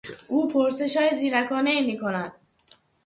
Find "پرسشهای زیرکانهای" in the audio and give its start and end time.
0.47-1.85